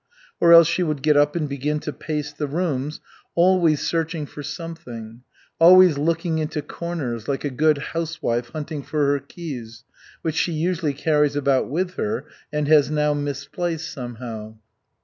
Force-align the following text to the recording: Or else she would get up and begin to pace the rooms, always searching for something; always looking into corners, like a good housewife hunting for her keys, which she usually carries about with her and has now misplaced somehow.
Or 0.39 0.51
else 0.51 0.67
she 0.67 0.81
would 0.81 1.03
get 1.03 1.15
up 1.15 1.35
and 1.35 1.47
begin 1.47 1.79
to 1.81 1.93
pace 1.93 2.33
the 2.33 2.47
rooms, 2.47 3.01
always 3.35 3.85
searching 3.87 4.25
for 4.25 4.41
something; 4.41 5.21
always 5.59 5.95
looking 5.99 6.39
into 6.39 6.63
corners, 6.63 7.27
like 7.27 7.45
a 7.45 7.51
good 7.51 7.77
housewife 7.93 8.49
hunting 8.49 8.81
for 8.81 9.05
her 9.11 9.19
keys, 9.19 9.83
which 10.23 10.33
she 10.33 10.53
usually 10.53 10.95
carries 10.95 11.35
about 11.35 11.69
with 11.69 11.97
her 11.97 12.25
and 12.51 12.67
has 12.67 12.89
now 12.89 13.13
misplaced 13.13 13.91
somehow. 13.93 14.55